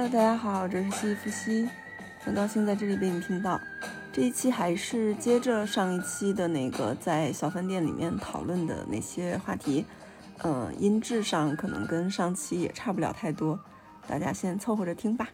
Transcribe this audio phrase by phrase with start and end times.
[0.00, 1.68] Hello，大家好，这是西夫西，
[2.20, 3.60] 很高兴在这里被你听到。
[4.12, 9.84] 这一期还是接着上一期的那个在小饭店里面讨论的那些话题，
[10.42, 13.58] 呃，音质上可能跟上期也差不了太多，
[14.06, 15.26] 大家先凑合着听吧。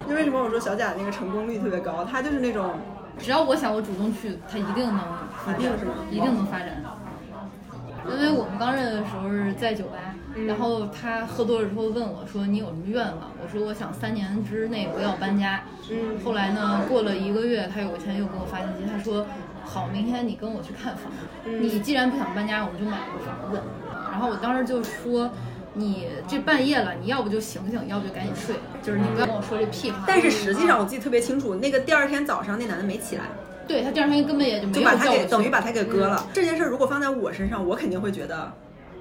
[0.00, 2.04] 那为什么我说小贾那个成功率特别高？
[2.04, 2.74] 他就是那种
[3.20, 4.98] 只要我想，我主动去，他一定能
[5.44, 6.82] 发展，一定是吗一定能发展。
[8.04, 10.05] 因为我们刚认识的时候是在酒吧，
[10.46, 19.26] 然后他喝多了之后问我说：“你有什么愿望？”我说：“我想三年之内不要搬家。”嗯后来呢，过了一个月，他有一天又给我发信息，他说
[19.64, 21.12] ：“好，明天你跟我去看房。
[21.60, 23.62] 你既然不想搬家，我们就买个房子。”
[24.10, 25.30] 然后我当时就说。
[25.78, 30.04] 你这半夜了，你要不就醒醒，要不就赶紧睡，就是你不要跟我说这屁话。
[30.06, 33.24] 但是实际上我记得特别清楚，那个第二天早上那男的没起来，
[33.68, 36.26] 对他第二天根本也就没就把他给等于把他给割了。
[36.32, 38.50] 这件事如果放在我身上，我肯定会觉得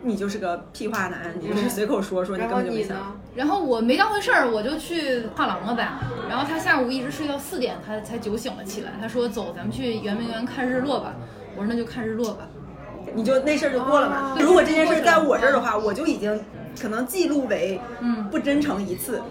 [0.05, 2.95] 你就是个屁话男，你就是随口说说，你根本就没想。
[2.97, 3.05] 后？
[3.35, 5.89] 然后我没当回事儿，我就去画廊了呗。
[6.29, 8.91] 然后他下午一直睡到四点，他才酒醒了起来。
[9.01, 11.15] 他说：“走，咱们去圆明园看日落吧。”
[11.57, 12.47] 我说：“那就看日落吧。
[13.13, 14.33] 你就那事儿就过了嘛。
[14.33, 16.39] 哦如果这件事在我这儿的话，我就已经
[16.79, 19.21] 可能记录为嗯不真诚一次，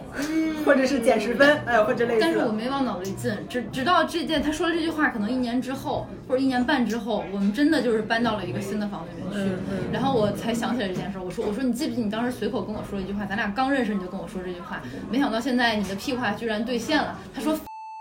[0.64, 2.54] 或者是减十分，哎，或者类”似但是我。
[2.54, 9.52] 没往脑子里进，直直到这件他说了这句话，可能一年之后或者一年半之后，我们真的就是搬到了一个新的房子里面去。
[9.92, 11.22] 然后我才想起来这件事儿。
[11.22, 13.26] 我说：“我说你记不记得你当时随口跟我说一句话？
[13.26, 17.58] 咱俩刚认识你就跟我说这句话，没想到现在你的屁话居然兑现了。”他说：“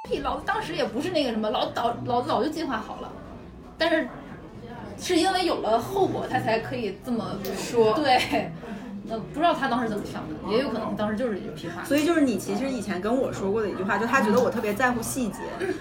[0.08, 3.12] 屁，老子当时也不是那个什么，老早老子早就计划好了，
[3.78, 4.08] 但是
[5.00, 8.52] 是因为有了后果，他才可以这么说对，
[9.10, 11.84] 呃，不知道他当时怎么想的，也有可能当时就是一句屁话。
[11.84, 15.40] 所以就是你其实以前跟我说过的一句话，就他觉得我特别在乎细节。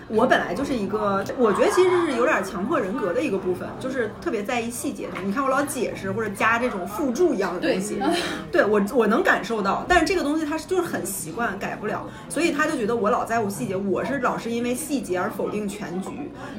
[0.08, 5.08] 我本来就是一个，我觉得其实是有点强迫人格的一个部分，就是特别在意细节。
[5.24, 8.00] 你看我老解释或者加这种附注一样的东西，
[8.50, 16.10] 对我我能感受到，但是这个东西他是就是很习惯，改不了，所以他就觉得我老在乎细节，我是老是因为细节而否定全局，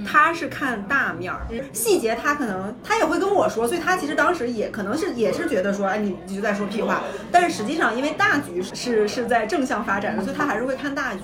[0.05, 11.21] 他是看大面儿，细节他可能他也会跟我说，所以他其实当时也可能是也是觉得说，哎，你你就在说屁话，但是实际上因为大局是是在正向发展的，所以他还是会看大局。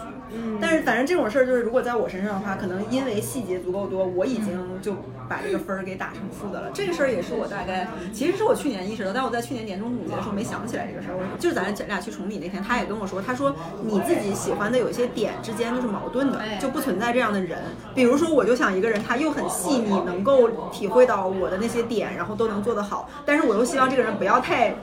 [0.62, 4.94] 但是反正这种事儿就是，如果在我身上的话，可能因为细节足够多，我已经就
[5.28, 6.69] 把这个分儿给打成负的了。
[6.72, 11.16] 这个事儿也是我大概，其实是我去年意识到，但我在去年年终总结的时候没想起来这个事儿。
[11.17, 17.57] 我就是咱俩去崇礼那天，他也跟我说，他说你自己喜欢的有一些点之间就是矛盾的哎，就不存在这样的人。
[17.96, 24.75] 比如说，我就想一个人，他又很细腻，能够体会到我的那些点，然后都能做得好，但是我又希望这个人不要太。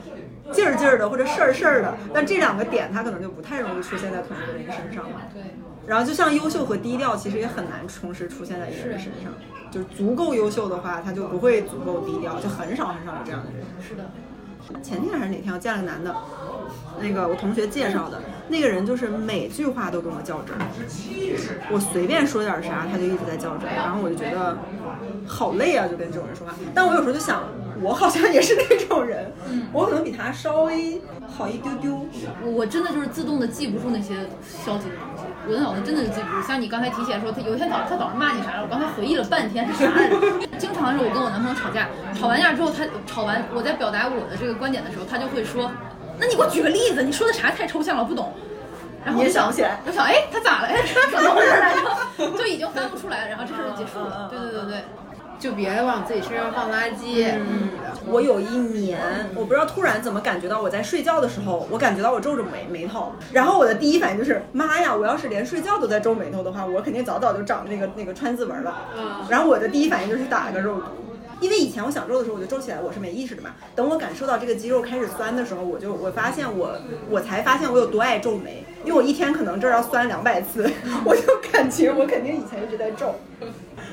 [0.51, 5.21] 劲儿劲儿的或者事儿事儿的，但这两个点他可能就不太容易出现在同一个人身上了。
[5.33, 5.41] 对，
[5.85, 9.33] 然后就像优秀和低调，其实也很难同时出现在一个人身上。
[9.69, 13.65] 就是足够优秀的话，他就不会足够低调，就很少很少有这样的人。
[13.85, 14.03] 是的，
[14.81, 16.15] 前天还是哪天，我见了个男的，
[17.01, 20.65] 那个我同学介绍的，那个人就是每句话都跟我较真儿，
[21.69, 24.57] 我随便说点啥，他就一直在较真儿，然后我就觉得
[25.27, 26.53] 好累啊，就跟这种人说话。
[26.73, 27.43] 但我有时候就想，
[27.81, 29.31] 我好像也是那种人，
[29.71, 32.05] 我可能比他稍微好一丢丢。
[32.43, 36.47] 我我真的就是自动的记不住那些消极的东西，我的脑子真的就记不住。
[36.47, 40.15] 像你刚才提起来说，他有一天早上他早上骂你啥了，我刚才回忆了半天是啥来着？
[40.57, 45.71] 经常是我跟我男朋友吵架，吵完架之后，他吵完我在表达我的这个观点的时候，他就会说，
[46.19, 48.33] 那你给我举个例子，你说的啥太抽象了，我不懂。
[49.05, 50.67] 然后我就你也想不起来我想，哎，他咋了？
[50.67, 50.75] 哎，
[51.11, 52.31] 怎么回事来着？
[52.37, 54.27] 就已经翻不出来了，然后这事儿就结束了。
[54.29, 54.83] 对对对对，
[55.39, 57.31] 就别往自己身上放垃圾。
[57.31, 57.69] 嗯，
[58.07, 58.99] 我有一年，
[59.35, 68.75] 我不知道突然怎么感觉到我在睡觉的时候，我感觉到我皱着眉眉头，然后我的第一反应就是妈呀，我要是连睡觉都在皱眉头的话，我肯定早早就长那个那个川字纹了。
[68.97, 70.85] 嗯然后我的第一反应就是打个肉毒。
[71.39, 73.51] 因为以前我想皱的时候，我就皱起来，我是没意识的嘛。
[73.75, 76.77] 等我感受到这个肌肉开始酸的时候，我就我发现我
[77.09, 80.69] 我才发现我有多爱皱眉，因为我一天可能这儿要酸两百次，
[81.05, 81.21] 我就
[81.51, 83.15] 感觉我肯定以前一直在皱。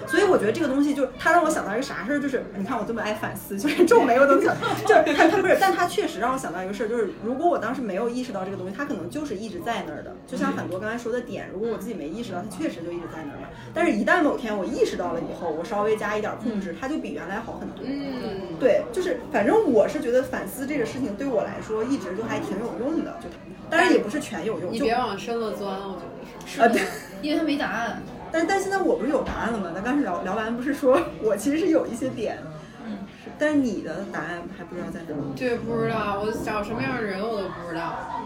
[0.06, 4.54] 所以我觉得这个东西就是它让我想到一个啥事儿，就是你看我这么爱反思，就是皱眉我都想，
[4.86, 13.48] 就是它它不是，但它确实让我想到一个事儿，就是如果我当时没有意识到这个东西，它可能就是一直在那儿的，就像很多刚才说的点，如果我自己没意识到，它确实就一直在那儿嘛。
[13.72, 17.84] 但是一旦某天我意识到了以后，我稍微加一点控制，它就比原来好很多。
[17.84, 23.28] 嗯，对，就是反正我是觉得反思这个事情对我来说一直就还挺有用的，就
[23.70, 26.60] 当然也不是全有用，就你别往深了钻，我觉得是。
[26.60, 26.82] 啊对。
[27.22, 28.02] 因为他没答案。
[28.30, 29.70] 但但现在我不是有答案了吗？
[29.74, 32.36] 咱刚才聊聊完，不是说我其实是有一些点，
[32.84, 32.98] 嗯，
[33.38, 35.22] 但是你的答案还不知道在哪儿。
[35.36, 38.22] 对，不知道我找什么样的人我都不知道。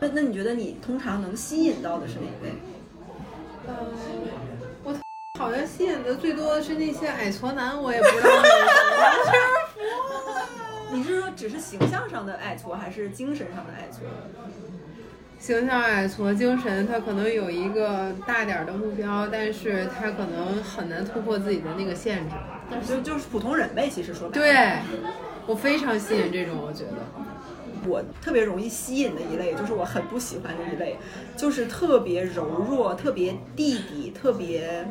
[0.00, 2.54] 那那你觉得你通常能吸引到的是哪一类？
[3.68, 4.59] 呃，我
[5.40, 8.28] 好像吸引的最多的是那些矮矬男，我也不知道。
[10.92, 14.00] 你是说只是形象上的矮矬，还是精神上的矮矬？
[15.38, 22.34] 形象矮矬精神，他可能有一个大点儿的目标，但是他可能很难突破自己的那个限制。
[22.86, 24.44] 就就是普通人呗，其实说白了。
[24.44, 24.76] 对，
[25.46, 26.96] 我非常吸引这种，我觉得。
[27.88, 30.98] 我特别容易吸引的一类，就是我很不喜欢的一类，
[31.34, 34.86] 就是特别柔弱、特别弟弟、特别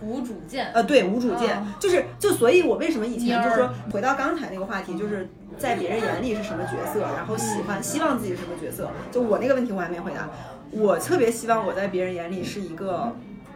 [0.00, 0.72] 无主见。
[0.72, 3.56] 呃，对，无主见，嗯就是就所以，我为什么以前就蔫儿。
[3.56, 5.28] 说回到刚才那个话题，就是
[5.58, 10.28] 在别人眼里是什么角色，然后喜欢希望自己是什么角色，就我那个问题我还没回答，
[10.70, 13.14] 我特别希望我在别人眼里是一个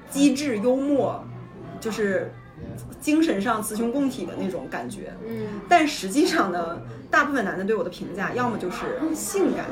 [0.09, 1.23] 机智幽默，
[1.81, 2.32] 就是
[3.00, 6.81] 精神上雌雄共体的那种感觉，嗯，但实际上呢，
[7.11, 8.77] 大部分男的对我的评价，要么就是
[9.15, 9.67] 性感，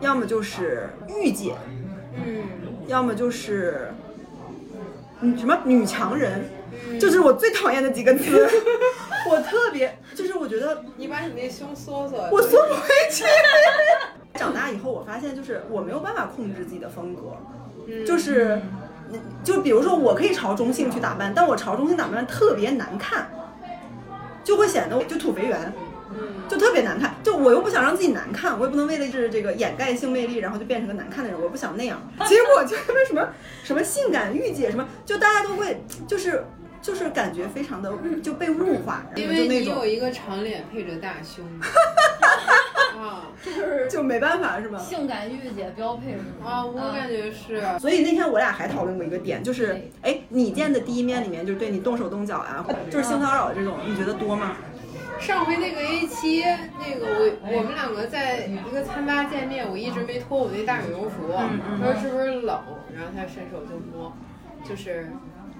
[0.00, 1.54] 要么就是御姐，
[2.14, 2.44] 嗯，
[2.86, 3.92] 要么就是
[5.24, 6.44] 嗯什么女强人，
[7.00, 8.46] 就是我最讨厌的几个词。
[9.30, 12.18] 我特别就是我觉得你把你那胸缩缩。
[12.30, 13.24] 我缩不回去。
[14.38, 17.22] 长大以后，我发现就是我没有办法控制自己的风格，
[17.86, 18.60] 嗯就是
[19.42, 23.30] 就比如说我可以朝中性去打扮，但我朝中性打扮特别难看，
[24.44, 25.72] 就会显得我就土肥圆。
[26.48, 32.00] 就特别难看，就我又不想让自己难看，我也不能为了是这个掩盖性魅力，然后就变成个难看的人，我不想那样。
[32.28, 33.28] 结果就因为什么
[33.62, 36.44] 什么性感御姐什么，就大家都会就是
[36.82, 41.44] 就是感觉非常的就被物化，因然后就那种为你有一个长脸配着大胸。
[42.96, 44.78] 啊这就是就没办法是吧？
[44.78, 46.50] 性感御姐标配是吗？
[46.50, 47.62] 啊，我感觉是。
[47.78, 54.56] 所以那天我俩还讨论过一个点，就是哎，你见的第一面里面就是对你动手动脚呀、就是性骚扰这种，你觉得多吗？
[55.20, 56.42] 上回那个 A 七，
[56.78, 62.60] 那个我我们两个在一个餐吧见面，我一直没脱我那大羽绒服，他说是不是冷，
[62.94, 64.12] 然后他伸手就摸，
[64.68, 65.10] 就是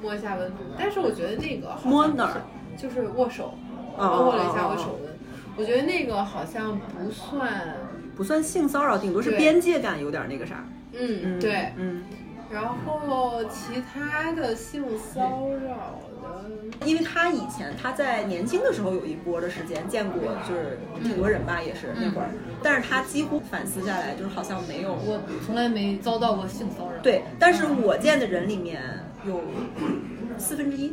[0.03, 2.43] 摸一下温度，但是我觉得那个摸哪儿？
[2.77, 3.55] 就是握手，
[3.97, 5.13] 哦握了一下我手温，
[5.57, 7.77] 我觉得那个好像不算，
[8.17, 10.65] 不算性骚扰，顶多是边界感有点那个啥。
[10.93, 12.05] 嗯，对，嗯，
[12.55, 22.29] 然后其他的性骚扰的，因为他以前他在年轻的时候有一波的时间见过，就是挺多人吧，也是那会儿，
[22.63, 28.81] 但是他几乎反思下来，就是好像没有我从来没遭到过性骚扰。，对，但是我见的人里面
[29.27, 29.41] 有
[30.39, 30.93] 四分之一，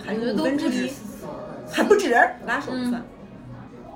[0.00, 0.92] 还是五分之一，
[1.72, 2.10] 还不止
[2.46, 3.02] 拉手不嗯算。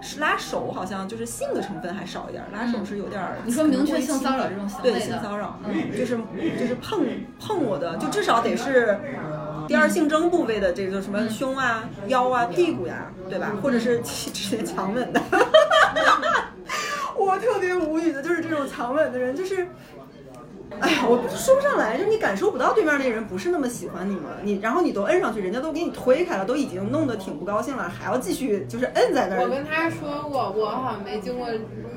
[0.01, 3.37] 是拉手好像就是性的成分还少一点儿，拉手是有点儿。
[3.45, 6.19] 你说明确性骚扰这种行为对性骚扰，嗯就是
[6.59, 7.07] 就是碰
[7.41, 8.99] 碰我的，就至少得是
[9.67, 13.53] 第二性征部位的这个什么胸啊、腰啊、屁股呀，对吧？
[13.63, 15.21] 或者是 直接强吻的。
[17.19, 19.67] 我特别无语的就是这种强吻的人，就是。
[20.81, 29.43] 哎呀，我说不上来，就是你感受不到对面那个人不是那么喜欢你嘛，你然后你都摁上去，人家都给你推开了，都已经弄得挺不高兴了，还要继续就是摁在那儿。
[29.43, 31.49] 我跟他说过，我好像没经过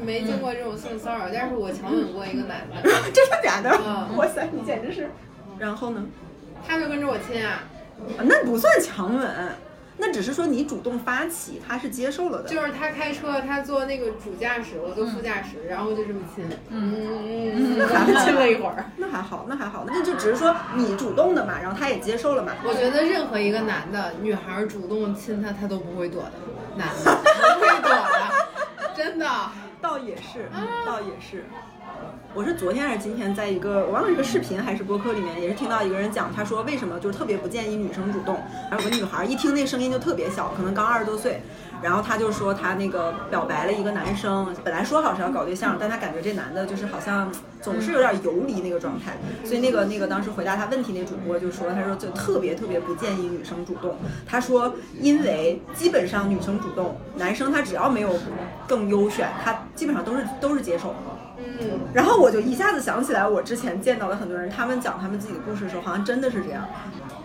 [0.04, 2.82] 没经过这种性骚扰，但是我强吻过一个男的，
[3.14, 3.70] 真的假的？
[3.86, 5.10] 嗯哇塞，你简直是。
[5.60, 6.04] 然后呢？
[6.68, 7.64] 他就跟着我亲啊，
[8.18, 9.28] 啊那不算强吻，
[10.04, 12.50] 那只是说你主动发起，他是接受了的。
[12.50, 18.84] 就是他开车，他坐那个主驾驶，我坐副驾驶，然后就这么亲，嗯嗯嗯， 那还好亲了一会儿。
[18.98, 22.52] 那还好，那还好，那就只是说你主动的嘛，然后他也接受了嘛。
[22.66, 26.32] 我觉得任何一个男的，女孩主动亲他，他都不会躲的，
[26.76, 27.16] 男的
[27.54, 29.28] 不会躲的，真的。
[29.82, 30.48] 倒也是，
[30.86, 31.44] 倒也是。
[32.34, 38.40] 我是昨天还是今天，在一个我忘了是个视频还是播客里面，也是听到一个人讲，他说为什么就是特别不建议女生主动。
[38.70, 41.42] 然后有个女孩一听那声音就特别小，可能刚二十多岁，
[41.82, 47.30] 然后她就说她那个表白了一个男生，本来说好是要搞对象，但她感觉这男的就是好像
[47.62, 53.98] 总是有点游离那个状态，所以那个那个当时回答她问题那主播就说，他说就特别特别不建议女生主动。
[54.26, 58.18] 他说因为基本上女生主动，男生他只要没有
[58.66, 60.96] 更优选，他基本上都是都是接受。
[61.60, 66.68] 嗯，然后我就一下子想起来，我之前见到的很多人，他们讲他们自己的故事的时候，好像真的是这样。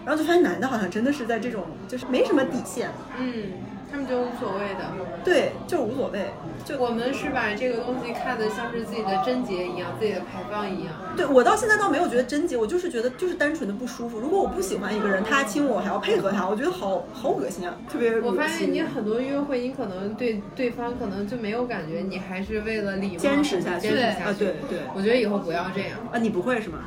[0.04, 3.52] 然后就发现男的好像真的是在这种就是没什么底线，嗯，
[3.90, 4.84] 他们就无所谓的。
[5.24, 6.26] 对，就无所谓。
[6.64, 10.94] 就我们是把这个东西看得像是自己的贞洁一样，自己的牌坊一样。
[11.16, 14.18] 对我到现在倒没有觉得贞洁，我就是觉得就是单纯的不舒服。
[14.18, 18.22] 如果我不喜欢一个人，他亲我，我还要配合他，我觉得好好恶心啊，特别恶心。
[18.24, 24.22] 我发现你很多约会，你可能对对方可能就没有感觉，你还是为了礼貌坚持下去坚持下去。
[24.22, 26.78] 啊，对对我觉得以后不要这样，啊，你不会是吗？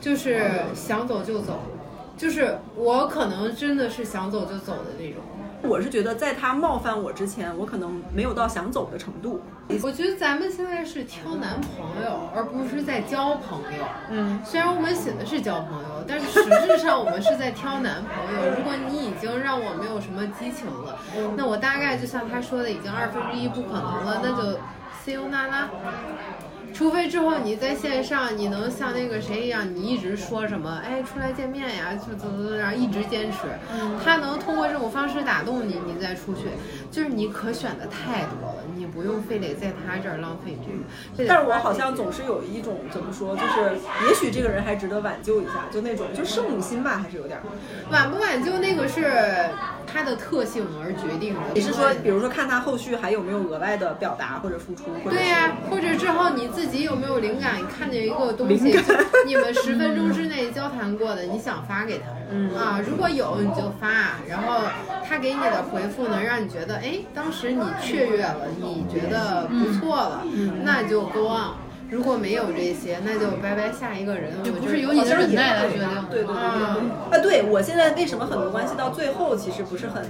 [0.00, 0.40] 就是
[0.74, 1.60] 想走就走，
[2.16, 5.20] 就是我可能真的是想走就走的那种。
[5.66, 9.40] 我是觉得在他冒犯我之前，我可能没有到想走的程度。
[9.82, 13.84] 我觉得咱们现在是挑男朋友，而不是在交朋友。
[14.10, 18.56] 嗯，虽然我们写的是交朋友，但是实质上我们是在挑男朋友。
[18.56, 20.98] 如果你已经让我没有什么激情了，
[21.36, 24.58] 那我大概就像他说的，已经二分之一不可能了，那就
[25.04, 25.68] see you 那拉。
[26.74, 33.38] 除非之后你在线上，你能像那个谁一样，你一直说什么，哎，出来见面呀，就怎么怎么，然后一直坚持，
[34.04, 36.42] 他能通过这种方式打动你，你再出去，
[36.90, 41.28] 就是你可选的太多了，你不用非得在他这儿浪费这个。
[41.28, 47.42] 但是我好像总是有一种怎么说，就是也许这个人还值得挽救一下，就那种就圣母心吧，还是有点儿。
[47.90, 49.02] 挽不挽救那个是
[49.86, 51.40] 它的特性而决定的。
[51.54, 57.58] 你是说，比如说看他后续还有没有额外的表达或者付出，对呀、或者之后你自己有没有灵感？
[57.58, 58.80] 你看见一个东西，就
[59.26, 64.60] 你们十分钟之内交谈过的，你想发给他，嗯啊，如果有你就发，然后
[65.08, 70.24] 他给你的回复呢让你觉得，哎，当时你雀跃了，你觉得不错了，
[70.64, 71.65] 那就 go on。
[71.90, 74.42] 如果没有这些，那就拜拜下一个人。
[74.42, 76.04] 就不是由你的忍耐来决定的。
[76.10, 76.76] 对对对对啊
[77.10, 77.18] 对。
[77.18, 80.02] 啊，对我现在为什么很多关系到最后其实不是很，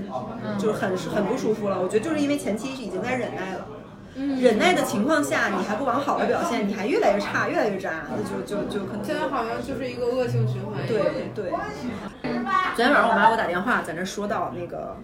[0.59, 1.81] 就是很很不舒服了？
[1.81, 3.67] 我觉得就是因为前期已经在忍耐了。
[4.41, 10.87] 忍耐的情况下，你还不往好的表现，你还越来越差，越来越渣，那就就就可能现在好像就是一个恶性循环。
[10.89, 11.51] 对对。
[12.75, 14.97] 昨天晚上我妈给我打电话，在那说到那个，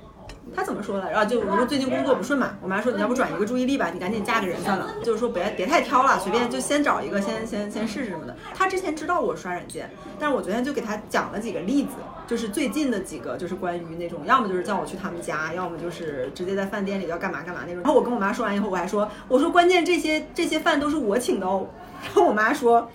[0.54, 1.11] 他怎么说的？
[1.11, 8.37] 然后，就我说最近工作不顺嘛，我妈说你要不转移个注意力吧，你赶紧嫁个人算了，就是说别别太挑了，随便就先找一个，先先先试试什么的。
[8.54, 11.92] 她之前知道我刷软件，但是我昨天就给她讲了几个例子，
[12.26, 17.82] 就是最近的几个，就是关于那种，要么就是叫我去他们家，要么就是直接在饭店里要干嘛干嘛那种。
[17.82, 21.66] 然后我跟我妈说完以后，我还说，我说关键这些这些饭都是我请的哦。
[22.04, 22.90] 然后我妈说，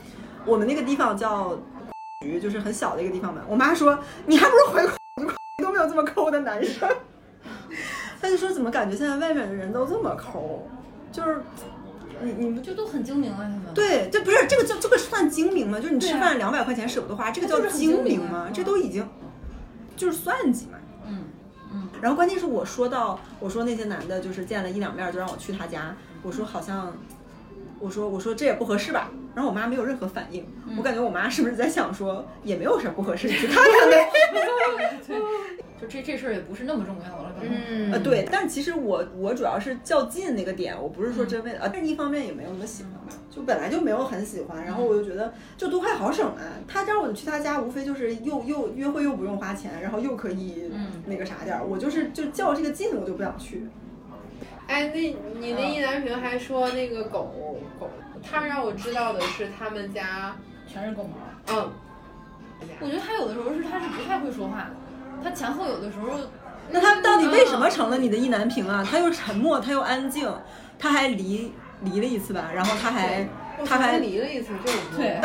[0.45, 1.57] 我们那个地方叫。
[2.21, 3.41] 局，就是很小的一个地方嘛。
[3.47, 4.81] 我妈说你还不如回
[5.57, 6.89] 都没有这么抠的男生。
[8.19, 10.67] 她就说怎么感觉现在外面的人都这么抠，
[11.11, 11.41] 就是
[12.21, 13.73] 你你们就都很精明啊，他们。
[13.73, 15.79] 对，这不是这个叫这个算精明吗？
[15.79, 18.49] 就是你吃饭两百块钱舍不得花，这个叫精精明吗？
[18.53, 19.07] 这都已经
[19.95, 20.77] 就是算计嘛。
[21.07, 21.23] 嗯
[21.73, 26.93] 嗯，然后关键是我说到我说那些男的，就是见了一两面就让我去他家，我说好像。
[27.79, 34.09] 我说我说这也不合适吧，然后我妈没有任何反应，嗯我感觉我妈是不是在想说也没有啥不合适，你去看看呗。
[35.79, 37.53] 对，就这这事儿也不是那么重要了，可能。
[37.69, 53.67] 嗯呃，对，但其实我我主要是较劲那个点，我不是说真为了，啊，但是一方面也没有那么喜欢吧，就本来就没有很喜欢，然后我就觉得就都快好省啊，他让我去他家，无非就是又又约会又不用花钱，然后又可以嗯那个啥点儿，我就是就较这个劲，我就不想去。
[54.67, 54.99] 哎，那
[55.39, 57.89] 你那意难平还说那个狗狗，
[58.21, 60.35] 他让我知道的是他们家，
[60.67, 61.55] 全是狗毛。
[61.55, 61.71] 嗯，
[62.81, 64.71] 我觉得他有的时候是他是不太会说话的，
[65.23, 66.19] 他前后有的时候
[66.69, 68.85] 那他到底为什么成了你的意难平啊？
[68.89, 70.29] 他又沉默，他又安静，
[70.77, 73.27] 他还离离了一次吧，然后他还
[73.65, 75.19] 他还离了一次，这我不对，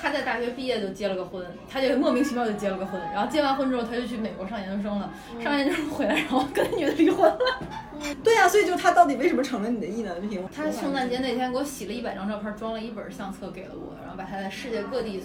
[0.00, 5.10] 他在大学毕业就结了个婚，他就莫名其妙就结了个婚，然后结完婚之后他就去美国上研究生了，
[5.42, 7.38] 上完研究生回来然后跟那女的离婚了。
[8.22, 10.48] 对呀、所以就他到底为什么成了你的意难平？
[10.54, 15.20] 他圣诞节那天给我洗了一百张照片，装了一本相册给了我，然后把他在世界各地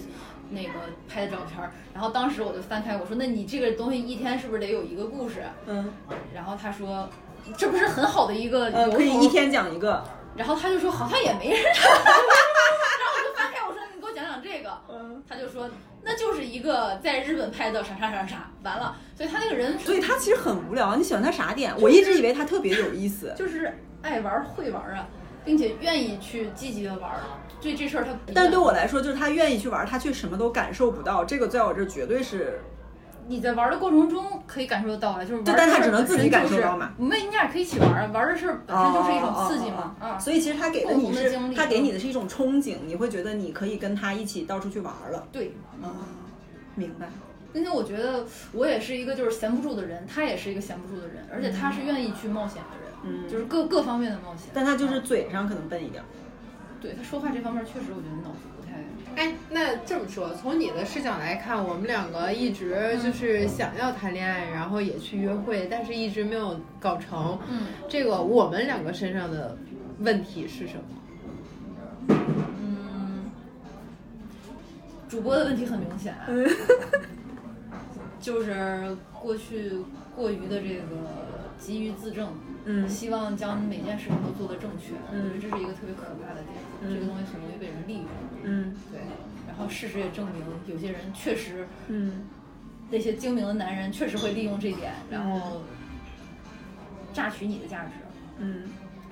[0.50, 0.70] 那个
[1.08, 5.44] 拍的照片，然后当时我就翻开我说，那你这个东西一天是不是得有一个故事？
[5.66, 5.92] 嗯
[6.34, 7.08] 然后他说，
[7.56, 10.02] 这不是很好的一个呃，可以一天讲一个。
[10.36, 15.68] 然后他就说好像也没人， 然后我就翻开我说你给我讲讲这个，嗯，他就说
[16.02, 20.96] 那就是一个在日本拍的啥啥啥啥，完了，所以他那个人所以他其实很无聊。
[20.96, 21.72] 你喜欢他啥点？
[21.78, 23.32] 我一直以为他特别有意思。
[23.36, 25.06] 就是爱玩会玩啊，
[25.44, 27.12] 并且愿意去积极的玩，
[27.60, 31.24] 对这事儿他但对我来说，就是他愿意去玩，他却什么都感受不到。
[31.24, 32.60] 这个在我这儿绝对是，
[33.26, 36.92] 你在玩的过程中可以感受得到啊，就是玩对但他只能自己感受到嘛。
[36.98, 45.26] 没，你俩可以一起玩啊，玩的事儿本身就是一种刺激嘛，啊，所以其实他给的你是的他给你的是一种憧憬，你会觉得你可以跟他一起到处去玩了。
[45.32, 45.54] 对。
[45.82, 45.90] 啊，
[46.74, 47.08] 明白。
[47.52, 54.48] 并且我觉得我也是一个就是闲不住的人，他也是一个闲不住的人，而且他是愿意去冒险的人，嗯就是各各方面的冒险。
[54.52, 56.02] 但他就是嘴上可能笨一点。
[56.80, 58.53] 对他说话这方面确实我觉得脑子不太。
[59.16, 67.38] 哎，那这么说，从你的视角来看，我们两个一直就是想要谈恋爱，然后也去约会，但是一直没有搞成。
[67.48, 69.56] 嗯这个我们两个身上的
[70.00, 72.16] 问题是什么？
[72.60, 73.30] 嗯，
[75.08, 76.14] 主播的问题很明显，
[78.20, 79.72] 就是过去
[80.16, 80.82] 过于的这个
[81.58, 82.28] 急于自证，
[82.66, 88.06] 嗯希望将每件事情都做得正确，我嗯觉得这是一个特别可怕的点，嗯这个东西很容易被人利用。
[88.44, 89.00] 嗯对，
[89.46, 92.26] 然后事实也证明，有些人确实嗯
[92.90, 95.62] 那些精明的男人确实会利用这点，然后
[97.12, 97.90] 榨取你的价值。
[98.38, 98.64] 嗯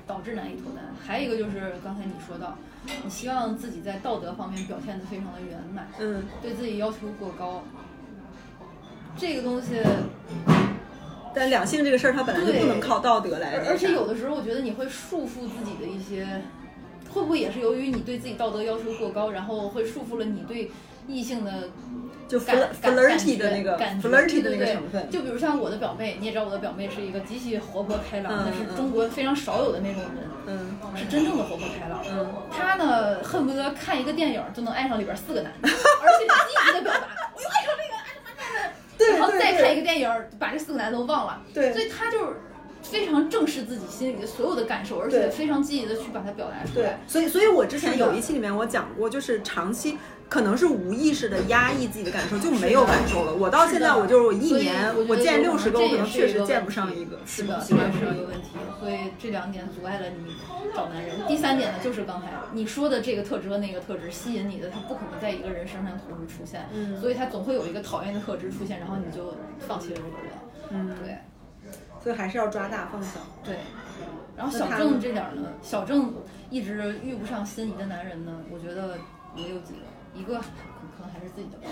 [0.04, 0.82] 导致难以脱单。
[1.00, 2.58] 还有一个就是刚才你说到，
[3.04, 7.62] 你希望自己在道德方面表现得非常的圆满，嗯，对自己要求过高。
[9.16, 9.80] 这个东西，
[11.34, 13.62] 但两性这个事儿，它本来就不能靠道德来。
[13.66, 16.26] 而且有的时候我觉得你会束缚自己的一些
[17.12, 20.70] 会不会也是由于你对自己道德要求过高，然后会束缚了你对
[21.06, 21.68] 异性的
[22.28, 25.10] 就感感 flirty 的那个感觉 flirty 的那个成分。
[25.10, 32.02] 就比如像我的表妹，你也知道我的表妹是一个极其活泼开朗，嗯但是中国非常少有的那种人，嗯是真正的活泼开朗。
[32.10, 37.94] 嗯，她呢，恨不得看一个电影就能爱上里边四个男的，而且积极的表达， 我又爱上这个，
[39.06, 41.42] 对然后再看一个电影，把这四个男的都忘了。
[41.52, 42.36] 对所以他就是
[42.82, 49.96] 非常正视自己心里的所有的感受，而且非常积极的去把它表达出来对来。，所以所以我之前有一期里面我讲过，就是长期
[50.32, 53.34] 可能是无意识的压抑自己的感受，就没有感受了。
[53.34, 58.24] 我到现在我就是我一年我我见六十个，我可能确实见不上一个，是的，喜这也是一个。
[58.28, 58.48] 问题，
[58.80, 60.34] 所以这两点阻碍了你
[60.74, 61.20] 找男人。
[61.28, 69.34] 第三点呢，就是刚才你说的这个特质和那个特质吸引你的，他不可能在一个人身上同时出现，嗯所以他总会有一个讨厌的特质出现，然后你就
[69.68, 70.32] 放弃了这个人。
[70.70, 71.18] 嗯，对
[72.02, 73.20] 所以还是要抓大放小。
[73.44, 73.56] 对。
[74.34, 76.14] 然后小郑这点儿呢，小郑
[76.48, 78.96] 一直遇不上心仪的男人呢，我觉得
[79.36, 80.46] 也有几个，一个可
[80.96, 81.68] 可能还是自己的吧，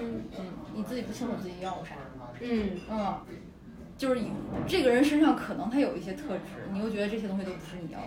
[0.00, 0.44] 嗯嗯，
[0.74, 1.94] 你自己不清楚自己要啥，
[2.40, 3.14] 嗯嗯，
[3.96, 4.26] 就是以
[4.66, 8.06] 这个人身上可能他有一些特质，你又觉得这些东西都不是你要的。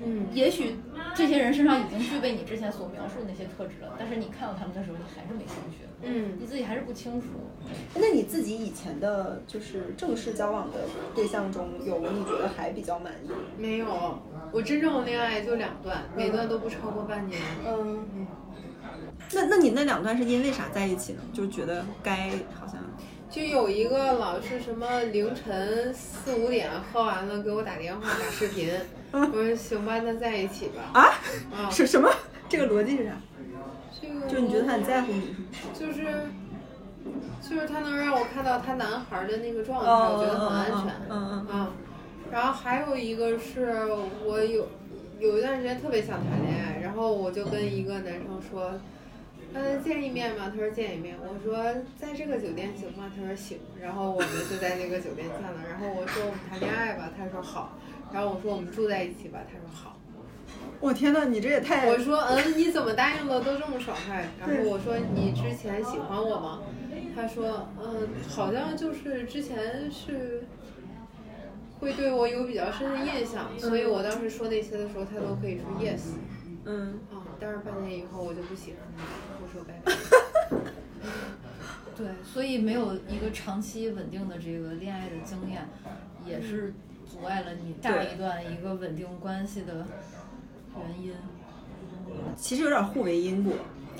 [0.00, 0.76] 嗯也许
[1.12, 7.26] 这些人身上已经具备你之前所描述的那些特质了，但是你看到他们的时候，你还是没兴趣，嗯你自己还是不清楚。
[7.96, 10.82] 那你自己以前的，就是正式交往的
[11.16, 13.30] 对象中，有你觉得还比较满意？
[13.60, 14.22] 没有，
[14.52, 17.40] 我真正的恋爱就两段，每段都不超过半年。
[17.66, 18.26] 嗯嗯，
[19.32, 21.20] 那那你那两段是因为啥在一起呢？
[21.32, 22.76] 就觉得该好像
[23.30, 28.70] 就有一个老是什么凌晨四五点喝完了给我打电话打视频，
[29.12, 30.98] 我说行吧，那在一起吧。
[30.98, 31.02] 啊
[31.54, 32.10] 啊， 是什么？
[32.48, 33.12] 这个逻辑是啥？
[34.00, 35.34] 这个就你觉得他很在乎你？
[35.78, 36.06] 就是
[37.42, 40.94] 就是他能让我看到他男孩的那个状态，哦我觉得很安全。
[41.10, 41.70] 嗯嗯嗯啊，
[42.32, 43.84] 然后还有一个是
[44.24, 44.66] 我有
[45.18, 48.72] 有一段时间特别想谈恋爱，然后我就跟一个男生说，
[49.52, 50.50] 嗯，见一面吗？
[50.50, 51.16] 他说见一面。
[51.20, 51.56] 我说
[51.98, 53.10] 在这个酒店行吗？
[53.16, 53.58] 他说行。
[53.80, 55.58] 然后我们就在那个酒店见了。
[55.68, 57.76] 然后我说我们谈恋爱吧，他说好。
[58.12, 59.96] 然后我说我们住在一起吧，他说好。
[60.80, 61.88] 我天呐，你这也太……
[61.88, 64.28] 我说嗯，你怎么答应的都这么爽快？
[64.38, 66.62] 然后我说你之前喜欢我吗？
[67.16, 70.44] 他说嗯，好像就是之前是
[71.80, 76.00] 会对我有比较深的印象，所以我当时说那些的时候，他都可以说 yes
[76.64, 77.22] 嗯，啊。
[77.40, 79.04] 但是半年以后我就不喜欢他，
[79.40, 79.92] 我说拜拜。
[81.96, 85.68] 对，所以没有一个长期稳定的这个恋爱的经验，
[86.26, 86.74] 也是
[87.06, 89.86] 阻碍了你下一段一个稳定关系的
[90.76, 91.14] 原因。
[92.36, 93.52] 其实有点互为因果。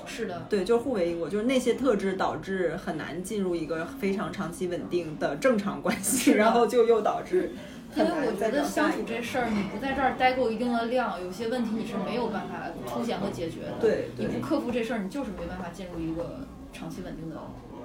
[0.09, 7.51] 是的，对，就是互为因果，就是那些特质导致很难进入一个非常长期稳定的正常关系，然后就又导致
[7.95, 8.91] 因为我觉得相。
[8.91, 13.73] 处这事儿，你不在这儿待够一定的量，有些问题你是没有办法凸显和解决的。
[13.79, 16.41] 对对你不克服这事儿，你就是没办法进入一个
[16.73, 17.35] 长期稳定的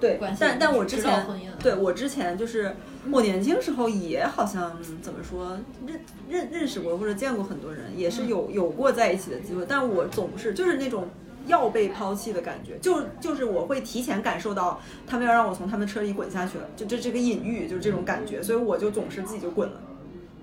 [0.01, 0.39] 对关，系。
[0.41, 1.27] 但但我之前
[1.59, 2.75] 对我之前就是
[3.11, 11.09] 我年轻时候也好像嗯怎么说认认认识过或者见过很多人，也是有有过在一起的机会，但我总是就是那种。
[11.47, 19.81] 要被抛弃的感觉，就就是我会提前感受到他们要让我从他们车里滚下去了，就这这个隐喻，就是这种感觉，所以我就总是自己就滚了。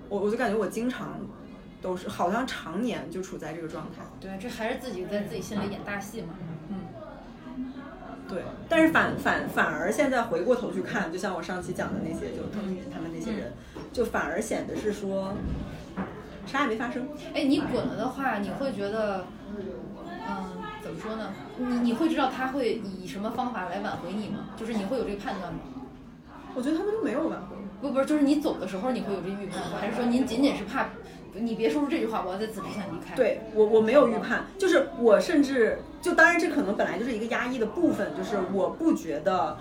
[0.08, 1.18] 我我就感觉我经常
[1.80, 4.02] 都是好像常年就处在这个状态。
[4.20, 6.34] 对，这还是自己在自己心里演大戏嘛。
[6.68, 7.72] 嗯，
[8.28, 13.52] 对，但是反反反而现在回过头去看，就像我上期讲的那些，就腾讯他们那些人，
[13.92, 15.34] 就反而显得是说
[16.46, 17.08] 啥也没发生。
[17.34, 19.24] 哎，你滚了的话，你会觉得，
[20.92, 21.30] 么说呢？
[21.58, 24.50] 你你会知道他会以什么方法来挽回你吗？
[24.56, 25.60] 就是你会有这个判断吗？
[26.54, 27.56] 我觉得他们都没有挽回。
[27.80, 29.78] 不不是，就是你走的时候你会有这预判吗？
[29.80, 30.90] 还是说您仅仅是怕
[31.34, 39.56] 你别说出这句话，我要在此之前离开？，对我我没有预判，就是我甚至就当然这可能本来就是一个压抑的部分，就是我不觉得。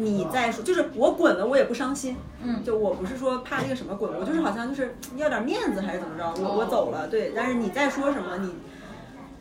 [0.00, 2.14] 你在说，就是我滚了，我也不伤心。
[2.40, 7.32] 嗯就我不是说怕那个什么滚，我就是好像就是要点面子还是怎么着，我我哦走了，对。
[7.34, 8.54] 但是你在说什么，你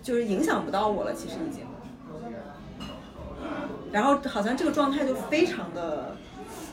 [0.01, 1.65] 就是影响不到我了，其实已经。
[3.91, 6.15] 然后好像这个状态就非常的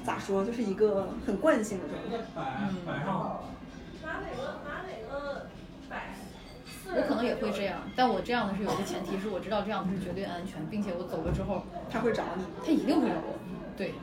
[0.05, 2.27] 咋说，就是一个很惯性的状态。
[2.37, 2.77] 嗯
[6.97, 12.45] 我可能也会这样，但我这样的是有一个前提，是我知道这样的是绝对安全，并且我走了之后，他会找你。
[12.65, 13.39] 他一定会找我。
[13.77, 13.95] 对，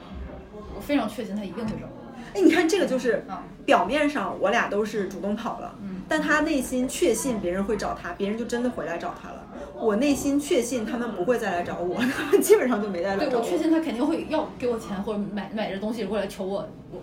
[0.76, 2.01] 我非常确信他一定会找我。
[2.34, 9.38] 哎，你看这个就是啊表面上我俩都是主动跑了，嗯但他内心确信别人会找他，别人就真的回来找他了。
[9.76, 17.02] 我内心确信他们不会再来找我，他 们基本上就没再来找对我确信他肯定会要给我钱或者买买这东西过来求我，我。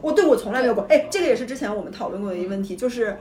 [0.00, 0.84] 我对我从来没有过。
[0.88, 3.16] 哎，这个也是之前我们讨论过的一个问题，就是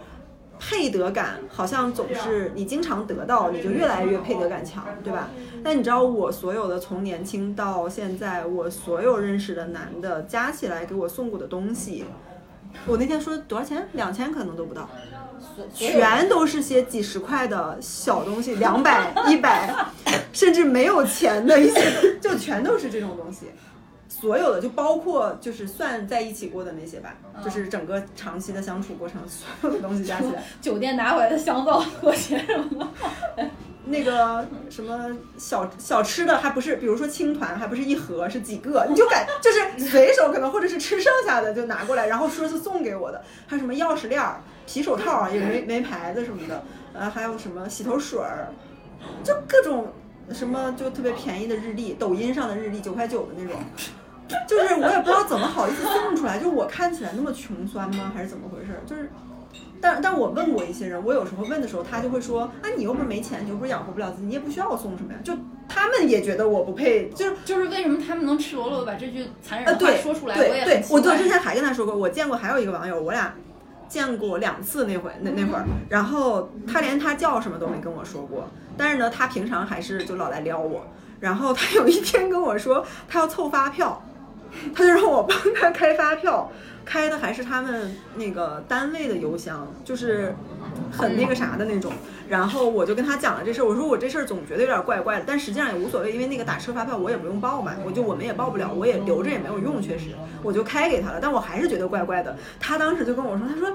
[0.59, 5.29] 配得感好像总是你经常得到，你就越来越配得感强，对吧？
[5.63, 12.05] 但你知道我所有的从年轻到现在，我所有认识的男的加起来给我送过的东西，
[12.85, 13.87] 我那天说多少钱？
[13.93, 14.89] 两千可能都不到，
[15.73, 19.73] 全都是些几十块的小东西，两百、一百，
[20.33, 23.47] 甚至没有钱的一些，就全都是这种东西。
[24.19, 32.91] 所有的就包括就是算在一起过的那些吧，就是整个长期的相处过程，所有的东西加起来， 酒店拿回来的香皂、拖鞋什么
[33.37, 33.45] 的，
[33.85, 48.47] 那个什么小小吃的还不是，比如说青团还不是一盒，是几个，你就感就是随手可能或者是吃剩下的就拿过来，然后说是送给我的，还有什么钥匙链儿、皮手套啊，也没没牌子什么的， 呃，还有什么洗头水儿，
[49.23, 49.93] 就各种
[50.33, 53.53] 什么就特别便宜的日历，抖音上的日历九块九的那种。
[54.47, 58.79] 就是我也不知道怎么好意思送出来，就是我看起来那么穷酸吗，还是怎么回事？
[58.85, 59.09] 就是，
[59.79, 65.19] 但但我问过一些人，我有时候问的时候，他就会说，啊，你又不是没钱，你又不是养活不了自己，你也不需要我送什么呀。
[65.23, 65.33] 就
[65.69, 70.35] 他们也觉得我不配，就是就是为什么他们能赤裸裸的把这句残忍的话说出来？
[70.35, 73.33] 对对，我我之前还跟他说过，我见过还有一个网友，我俩
[73.87, 80.85] 见过两次那回那那会儿，然后他连他叫什么都没跟我说过，但是呢，他平常还是就老来撩我，
[81.19, 84.03] 然后他有一天跟我说，他要凑发票。
[84.73, 86.51] 他就让我帮他开发票，
[86.85, 90.35] 开的还是他们那个单位的邮箱，就是
[90.91, 91.91] 很那个啥的那种。
[92.29, 100.09] 然后我就跟他讲了这事儿，我说我这事儿总觉得有点怪怪的，但实际上也无所谓，因为那个打车发票我也不用报嘛，我就我们也报不了，我也留着也没有用，确实
[100.43, 101.19] 我就开给他了。
[101.21, 102.35] 但我还是觉得怪怪的。
[102.59, 103.71] 他当时就跟我说，他说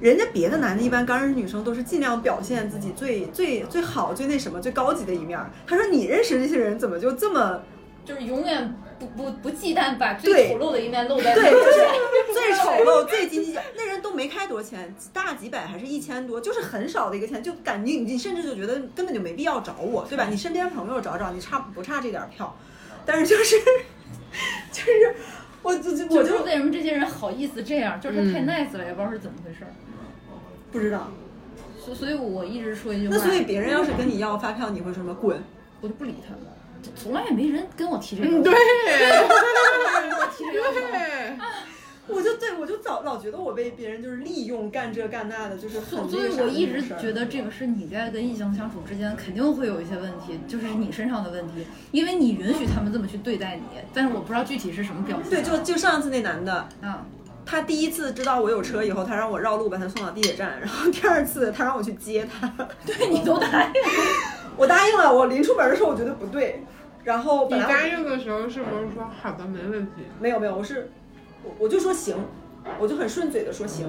[0.00, 5.38] 人家别的男的一般刚认识女生都是尽量表现自己最最最好、最那什么、最高级的一面。
[5.66, 7.60] 他说你认识这些人怎么就这么
[8.04, 8.74] 就是永远。
[9.00, 11.80] 不不不忌惮把最丑陋的一面露在对，就是
[12.34, 13.60] 最丑陋、最斤斤计较。
[13.74, 20.26] 那人都没开多少钱，大几百还是一千多，就是很少的一个钱，就感觉你甚至就觉得根本就没必要找我，对吧？
[20.28, 22.54] 你身边朋友找找，你差不差这点票？
[23.06, 23.58] 但是就是
[24.70, 25.14] 就是
[25.62, 27.98] 我就就我就为什么这些人好意思这样？
[27.98, 29.60] 就是他太 nice 了，也不知道是怎么回事。
[30.70, 31.10] 不知道。
[31.82, 33.16] 所所以，我一直说一句话。
[33.16, 35.14] 那所以别人要是跟你要发票，你会说什么？
[35.14, 35.42] 滚！
[35.80, 36.34] 我就不理他。
[36.96, 38.28] 从来也没人跟我提这个。
[38.28, 38.52] 嗯，对。
[40.38, 41.36] 对。
[42.12, 53.62] 我就对我就早老觉得我被别人就是利用干这干那的，就是很所以我一直觉得这个是你在跟异性相处之间肯定会有一些问题，就是你身上的问题，因为你允许他们这么去对待你，
[53.94, 55.30] 但是我不知道具体是什么表现。
[55.30, 56.98] 对，就就上次那男的，嗯，
[57.46, 62.52] 他第一次知道我有车以后，他让我绕路把他送到地铁站，然后第二次他让我去接他，
[62.84, 63.72] 对你都答应。
[64.60, 66.62] 我答应了，我临出门的时候我觉得不对，
[67.02, 70.02] 然后你答应的时候是不是说好的没问题？
[70.20, 70.90] 没有没有，我是
[71.42, 72.14] 我我就说行，
[72.78, 73.86] 我就很顺嘴的说行，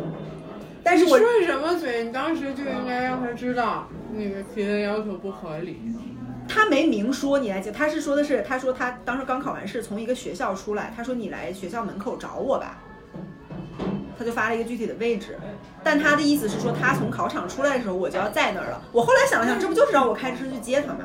[0.82, 2.06] 但是我顺什么嘴？
[2.06, 5.82] 你当时就应该让他知道那个提的要求不合理。
[6.48, 12.80] 他没明说你来接，他是说的是，他说他当时刚考完试从一个学校出来，他说你来学校门口找我吧。
[14.22, 15.36] 他就发了一个具体的位置，
[15.84, 18.80] 但他的意思是说，他从考场出来的时候，我就要在那儿了。
[18.92, 21.00] 我后来想了想，这不就是让我开车去接他吗？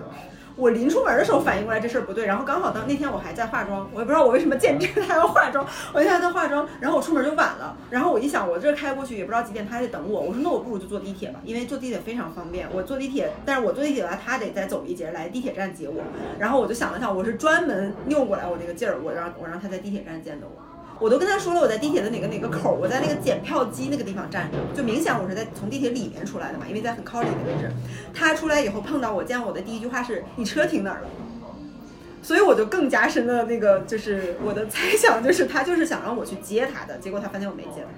[0.54, 7.76] 我临出门的时候反应过来这事儿不对，然后刚好当那天我还在化妆，我也不知道我为什么见面还要化妆，我那天在化妆，然后我出门就晚了。
[7.90, 10.20] 然后我一想，我这开过去也不知道几点，他还得等我。
[10.20, 12.66] 我说那我不如就坐地铁吧，因为坐地铁非常方便。
[12.72, 16.02] 我坐地铁，但是我坐地铁的话，他得再走一节来地铁站接我。
[16.38, 20.62] 然后我就想了想，我是专门拗过来我那个劲儿，我让我让他在地铁站见的我。
[20.98, 27.70] 我都跟他说了，我在地铁的哪个哪个口，我在那个检票机那个地方站着，就明显我是在从地铁里面出来的嘛，因为在很靠里的位置。
[28.14, 31.08] 他出来以后碰到我，见我的第一句话是：“你车停哪儿了？”
[32.22, 37.88] 所以我就更加深了那个，就是我的猜想，就是他就是想让我去接他的，结果他发现我没接他。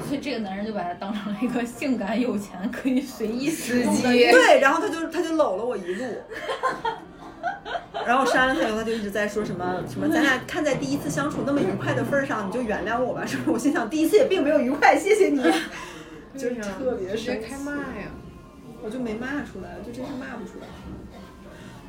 [0.00, 4.02] 所以这个男人就把他当成了一个性感有钱可以随意司机。
[4.02, 6.04] 对，然后他就他就搂了我一路。
[8.06, 13.24] 然后删了他以后，他就一直在说什么什么，咱俩看在第一次相处那么愉快的份上，你就原谅我吧。
[13.26, 13.50] 是不是？
[13.50, 15.42] 我心想，第一次也并没有愉快，谢谢你。
[16.36, 17.46] 就是特别生气。
[17.46, 18.10] 开骂呀！
[18.82, 20.66] 我就没骂出来，就真是骂不出来。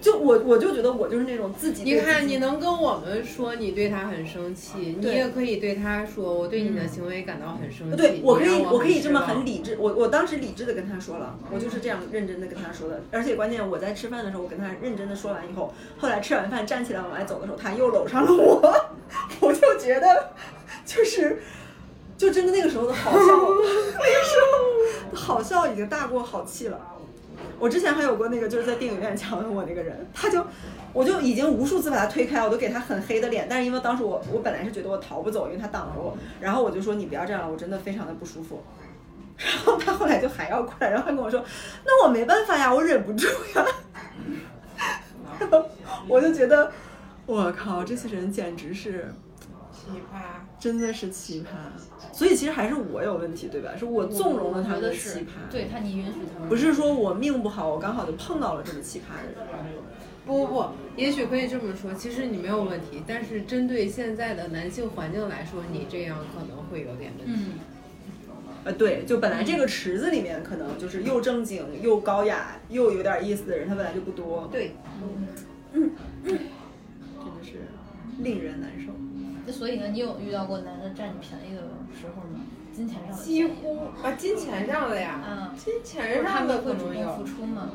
[0.04, 1.84] 就我我就觉得我就是那种自己。
[1.84, 7.96] 你看，你能跟我们说你对他很生气，你也可以对他说我对你的行为感到很生气。
[7.96, 13.02] 对我可以我可以这么很理智，我我当时理智的跟他说了，我就是这样认真的跟他说的。
[13.12, 18.62] 而且关键我在吃饭的时候，我跟他认真的说完以后，后来吃完饭站起来往外走的时候，他又搂上了我，
[19.40, 20.34] 我就觉得
[20.86, 21.42] 就是
[22.18, 26.90] 就真的那个时候的好笑， 那个时候好笑已经大过好气了。
[27.60, 30.46] 我之前还有过那个就是在电影院强吻我那个人，他就，
[30.92, 38.62] 我就已经无数次把他推开，我都给他很黑的脸，但是因为当时我我本来是觉得我逃不走，因为他挡着我，然后我就说你不要这样了，我真的非常的不舒服。
[39.38, 41.44] 然后他后来就还要过来，然后他跟我说，
[41.86, 43.66] 那我没办法呀，我忍不住呀。
[45.40, 45.66] 然后
[46.08, 46.72] 我就觉得，
[47.26, 49.14] 我靠，这些人简直是。
[49.84, 50.18] 奇葩，
[50.60, 53.72] 真的是奇葩，所以其实还是我有问题，对吧？
[53.78, 59.48] 是我纵容了他们的奇葩，对他你允许他们，不是说我命不好，我刚好就碰到了这么奇葩的人。
[60.26, 60.66] 不不不，
[60.96, 67.34] 也许可以这么说，其实你没有问题，但是针对现在的男性环境来说，你这样可能会有点问题。
[67.46, 67.60] 嗯，
[68.64, 74.48] 呃，对，就本来这个池子里面可能就是又正经又高雅又有点意思的人，他本来就不多。
[74.50, 75.28] 对，嗯
[75.74, 75.92] 嗯，
[76.24, 77.68] 真的是
[78.20, 78.94] 令人难受。
[79.46, 81.62] 那所以呢，你有遇到过男的占你便宜的
[82.00, 82.40] 时候吗？
[82.74, 83.24] 金钱上的？
[83.24, 85.22] 几乎啊，金钱上的呀。
[85.30, 85.52] 嗯。
[85.58, 87.70] 金钱上的会主动付出吗？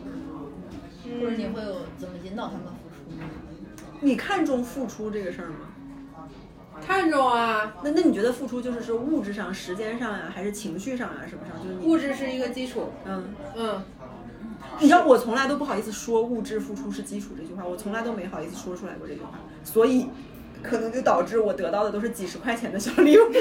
[1.20, 3.28] 或者你会有怎么引导他们付出吗？
[4.00, 5.56] 你看重付出这个事儿吗？
[6.80, 7.74] 看重啊。
[7.84, 11.62] 那那你觉得付出就是是物质上、时间上呀，还是情绪上呀，什么上？
[11.62, 12.88] 就是物质是一个基础。
[13.04, 13.24] 嗯
[13.56, 13.82] 嗯。
[14.80, 20.08] 你知道我从来都不好意思说物质付出是基础这句话，我从来都没好意思说出来过这句话，所以。
[20.62, 23.22] 可能就导致我得到的都是几十块钱的小礼物。
[23.28, 23.40] 我心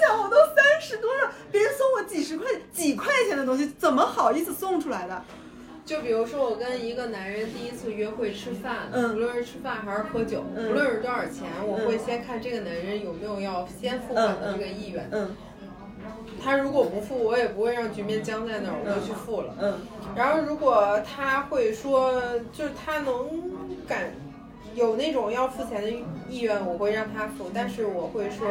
[0.00, 5.22] 想，我都三十多了，别人送我几十块、几块钱的东西，怎么好意思送出来的？
[5.84, 15.08] 就比如说，我跟一个男人第一次约会吃饭，嗯，无论是吃饭还是喝酒，无论是多少钱，我会先看这个男人有没有要先付款的这个意愿。
[15.10, 15.34] 嗯，
[16.40, 19.54] 他如果不付，我也不会让局面僵在那儿，我就去付了。
[19.58, 19.80] 嗯，
[20.14, 23.50] 然后如果他会说，就是他能
[23.88, 24.12] 感。
[24.80, 25.90] 有那种要付钱的
[26.28, 28.48] 意愿，我会让他付，但是我会说，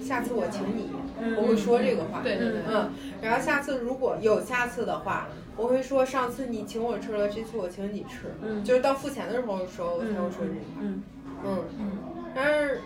[0.00, 0.90] 下次我请你，
[1.36, 2.22] 我会说这个话。
[2.22, 2.62] 对对对。
[2.68, 2.90] 嗯，
[3.22, 8.34] 然后下次如果有下次的话，我会说上次你请我吃了，这次我请你吃。
[8.42, 8.64] 嗯。
[8.64, 10.80] 就是到付钱的时候说，我才会说这句话。
[10.80, 11.02] 嗯
[11.44, 11.98] 嗯嗯。
[12.34, 12.80] 但是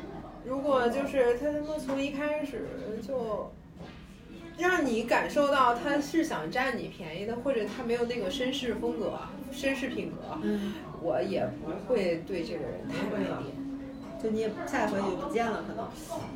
[0.44, 2.68] 如果就是他他妈从一开始
[3.06, 3.50] 就。
[4.56, 9.18] 让你感受到他是想占你便宜的，或者他没有那个绅士风格、
[9.52, 10.38] 绅士品格，
[11.04, 13.54] 我也不会对这个人太卖力。
[14.22, 15.86] 就你也下一回也不见了，可能。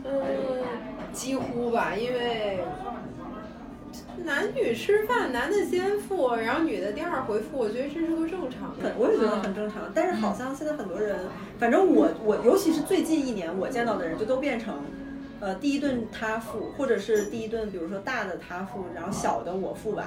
[0.05, 0.63] 嗯，
[1.11, 2.59] 几乎吧，因为
[4.25, 8.93] 男女吃饭，男的先付，然后女的第二回付，我觉得这是个正常的。
[8.99, 11.19] 我也觉得很正常，但是好像现在很多人，
[11.59, 14.75] 反正我我尤其是最近一年我见到的人，就都变成。
[15.41, 20.05] 呃，第一顿他付，或者是第一顿，比如说大的他付，然后小的我付完，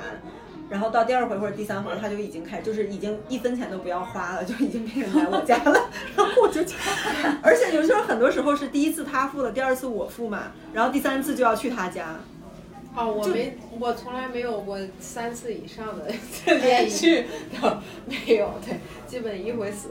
[0.72, 5.90] 然后到第二回或者第三回，他就已经开，就是已经一分钱都不要花了，就已经变成来我家了。
[6.16, 6.62] 然后我就，
[7.44, 12.16] 而且有时候很多时候是第一次他付了，第二次我付嘛，然后第三次就要去他家。
[12.96, 16.08] 哦，我没，我从来没有过三次以上的
[16.56, 17.26] 连续
[17.62, 19.90] 的，没有，对，基本一回死。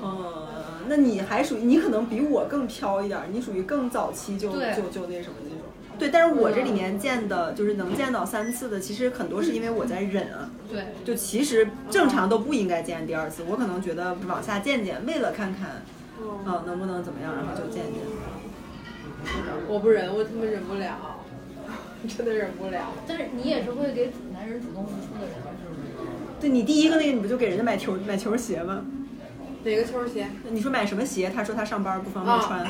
[0.00, 0.46] 嗯，
[0.86, 5.47] 那你还属于你可能比我更飘一点，你属于更早期就就就那什么那种。
[5.98, 10.48] 对，但是我这里面见的就是能见到三次的，其实很多是因为我在忍啊。
[10.70, 15.82] 对，就其实正常都不应该见第二次，我可能觉得往下见见，为了看看，
[16.22, 18.02] 嗯，能不能怎么样，然后就见见。
[19.66, 20.96] 我不忍，我他妈忍不了，
[22.16, 22.92] 真的忍不了。
[23.06, 26.12] 但是你也是会给男人主动付出的人，是吗？
[26.40, 28.84] 对你第一个那个，你不就给人家买球买球鞋吗？
[29.64, 30.28] 哪个球鞋？
[30.50, 31.28] 你说买什么鞋？
[31.34, 32.64] 他说他上班不方便穿。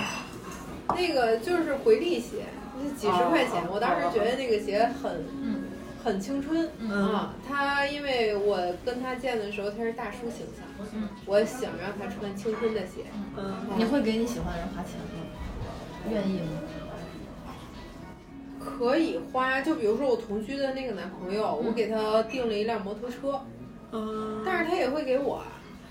[0.96, 2.57] 那个就是回力鞋，那
[2.96, 3.64] 几十块钱。
[3.72, 5.24] 我当时觉得那个鞋很，
[6.02, 7.34] 很青春啊。
[7.46, 10.66] 他因为我跟他见的时候他是大叔形象，
[11.26, 13.04] 我想让他穿青春的鞋。
[13.36, 15.06] 嗯，你会给你喜欢的人花钱吗？
[16.10, 16.62] 愿意吗？
[18.60, 23.40] 可以花，就比如说我同居的那个男朋友，我给他订了一辆摩托车，
[23.92, 25.42] 嗯，但是他也会给我。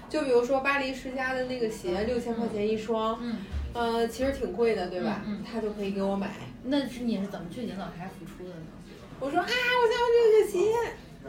[0.09, 3.37] 就比如说巴黎世家的那个鞋，六千块钱一双，嗯，
[3.73, 5.21] 呃，其实挺贵的，对吧？
[5.25, 6.29] 嗯，他就可以给我买。
[6.69, 8.65] 那是你是怎么去引导他付出的呢？
[9.19, 10.59] 我说啊，我想要这个鞋，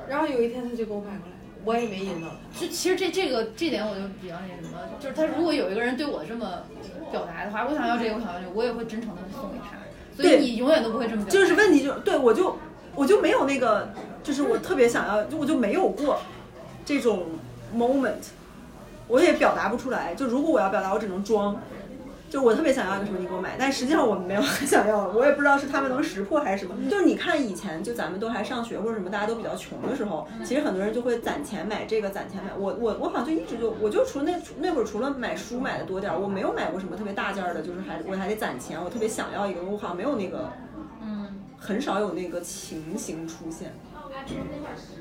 [0.08, 2.60] 然后有一天他就给我买过来了，我也没引导他。
[2.60, 6.64] 就其实这这个这点我就比较那什么，就是他如果有一个人对我这么
[7.10, 9.78] 表达的话，我想要这个，我想要这个，我也会真诚的送给他。
[10.14, 11.24] 所以你永远都不会这么。
[11.26, 12.58] 就是问题就对我就
[12.94, 13.90] 我就没有那个，
[14.24, 16.20] 就是我特别想要，就我就没有过
[16.84, 17.26] 这种
[17.74, 18.26] moment。
[19.06, 21.58] 我也表达不出来，就如果我要表达，我只能装。
[22.28, 26.74] 就我特别想要一个什么，你给我买，但实际上我没有很想要，我也不知道是他们能识破还是什么。
[26.90, 32.50] 就是你看以前，就咱们都还上学或者什么，大家都比较穷的时候，其实很多人就会攒钱买这个，攒钱买。
[32.56, 40.50] 我我我好像就一直就，我就除了那那会儿除了买书买的多点儿，我没有买过什么特别大件的，就是还我还得攒钱，我特别想要一个，我好像没有那个，
[41.02, 43.72] 嗯，很少有那个情形出现。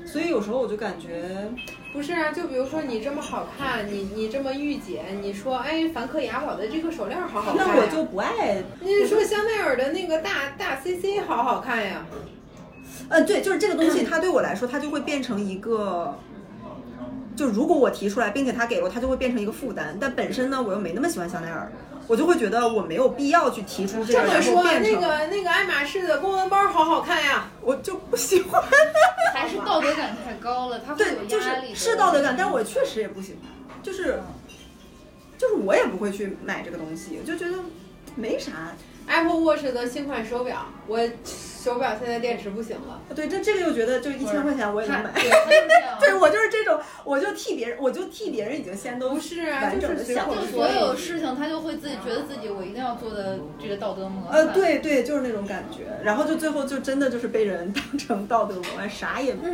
[0.06, 1.50] 所以有时候我就感觉，
[1.92, 8.62] 不是啊，就比如说你这么好看，你你这么御姐，你说哎，梵克雅宝的这个手链好好看，那我就不爱。
[8.80, 12.06] 你说香奈儿的那个大大 CC 好好看呀，
[13.10, 16.18] 呃，对，就是这个东西，它对我来说，它就会变成一个，
[17.36, 19.96] 就如果我提出来，并且他给了我，它就会变成一个负担。
[20.00, 21.70] 但本身呢，我又没那么喜欢香奈儿，
[22.06, 27.50] 我就会觉得我没有必要去提出这个，这么说，那个那个爱马仕的公文包好好看呀。
[27.60, 28.62] 我就不喜欢。
[29.48, 31.74] 还是道德感太高了，他会就是压力的。
[31.74, 33.42] 是道德感，但是我确实也不喜欢，
[33.82, 34.20] 就是
[35.38, 37.58] 就是我也不会去买这个东西，我就觉得
[38.14, 38.74] 没啥。
[39.06, 41.00] Apple Watch 的新款手表，我
[41.60, 43.00] 手表现在电池不行了。
[43.14, 45.10] 对，这这个又觉得就一千块钱我也能买。
[45.98, 54.46] 对，我就是这种，我就替别人，我就替别人已经先都不是啊完整的就是想了就所有事情，他就会自己觉得自己我一定要做的这个道德模范。
[54.46, 59.34] 呃，对对，就是那种感觉，然后就最后就真的就是被人当成道德模范，啥也。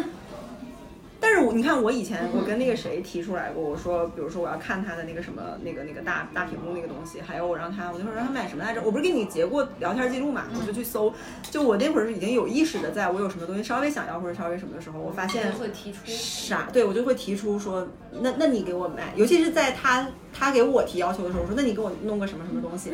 [1.25, 8.83] 但是我你看，我以前我跟那个谁提出来过，我说，比如说我要看他的那个什么那个那个大大屏幕那个东西，还有我让他，我那会儿让他买什么来着？
[8.83, 10.45] 我不是给你截过聊天记录嘛？
[10.55, 11.15] 我就去搜，
[11.51, 15.99] 就我那会儿是已经有意识的，在我有什么东西稍微想要或者稍微什么的时候，我发现就会提出。
[16.05, 16.69] 啥？
[16.71, 17.89] 对我就会提出说，
[18.21, 22.93] 那那你给我买，尤其是在他他给我提要求的时候，我说那你给我弄个什么什么东西。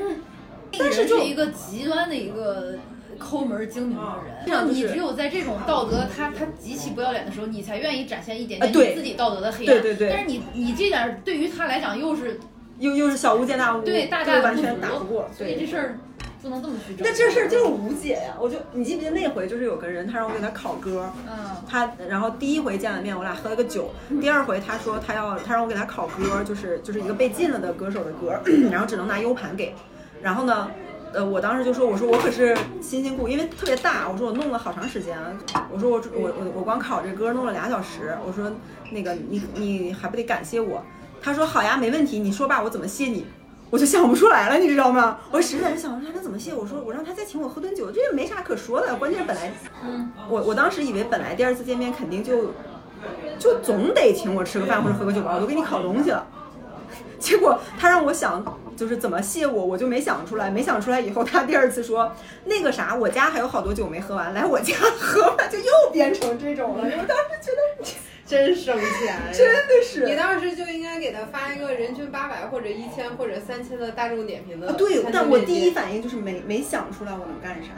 [0.79, 2.79] 但是是一个极端的一个
[3.21, 9.67] 抠门精明的人，这样你只有在这种道德他他极其不要脸的时候，你才愿意展现一点点你自己道德的黑暗。
[9.67, 12.41] 对对对但是你你这点儿对于他来讲又是
[12.79, 15.99] 又又是小巫见大巫，对大就完全打不过，所以这事儿
[16.43, 17.07] 不能这么去整。
[17.07, 18.35] 那这事儿就是无解呀！
[18.41, 21.37] 我就你记不记得那回就是有个人，他让我给他考歌，嗯，
[21.69, 29.75] 他然后第一回见了面，我俩喝了个酒，第二回他说他要他让我给他考歌，就是就是一个被禁了的歌手的歌，然后只能拿 U 盘给，
[30.23, 30.71] 然后呢。
[31.13, 35.19] 呃，我当时就说，我说我可是辛辛苦，因为特别大，我说我弄了好长时间，
[35.73, 38.53] 我说我我我我光考这歌弄了俩小时，我说
[38.93, 40.83] 那个你你还不得感谢我？
[41.21, 43.27] 他说好呀，没问题，你说吧，我怎么谢你？
[43.71, 45.19] 我就想不出来了，你知道吗？
[45.31, 46.53] 我实在是想不出来他怎么谢。
[46.53, 48.95] 我说我让他再请我喝顿酒，这也没啥可说的。
[48.97, 49.53] 关键是本来，
[49.85, 52.53] 嗯，我我当时以为本来第二次见面肯定就
[53.39, 56.27] 就总得请我吃个饭或者喝个酒吧，我都给你烤东西了。
[57.21, 58.43] 结果他让我想
[58.77, 60.51] 就是怎么谢我，我就没想出来。
[60.51, 62.13] 没想出来以后，他第二次说
[62.47, 66.83] 那个啥，我家还有好多酒没喝完，来我家喝吧，就又变成这种了。
[66.83, 67.91] 我当时觉得
[68.27, 77.71] 真省钱，真的是你当时就应该给他发一个人均八百或者一千或者三千的大众点评的啊，对，但我第一反应就是没没想出来我能干啥。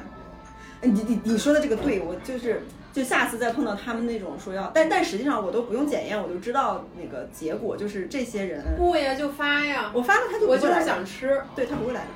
[0.82, 12.08] 哎你你你说的这个对，我就是就下次再碰到他们那种说要，但但实际上我都不用检验，我就知道那个结果就是这些人，不呀就发呀，我发了他就我就是不会来的想吃，对他不会来的，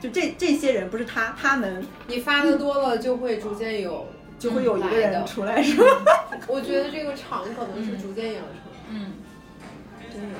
[0.00, 4.06] 就这这些人不是他，他们你发的多了就会逐渐有，
[4.38, 5.86] 就会有一个人出来是吧？
[6.46, 8.52] 我觉得这个场可能是逐渐养成。
[8.88, 9.12] 嗯，
[10.12, 10.36] 真有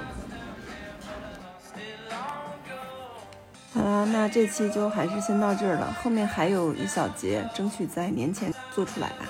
[3.74, 9.26] 好啦，那这期就还是先到这儿了，后面还有一小节，争取在年前做出来吧。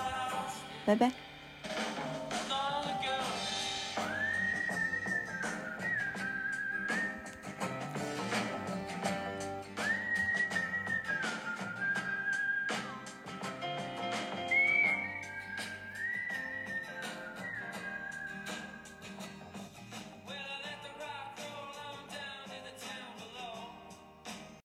[0.84, 1.12] 拜拜。